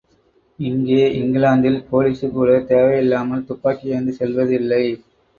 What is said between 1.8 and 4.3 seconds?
போலீசுகூட தேவை இல்லாமல் துப்பாக்கி ஏந்திச்